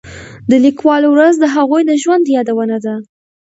د 0.49 0.51
لیکوالو 0.65 1.07
ورځ 1.11 1.33
د 1.39 1.45
هغوی 1.55 1.81
د 1.85 1.91
ژوند 2.01 2.25
یادونه 2.37 2.77
ده. 2.85 2.95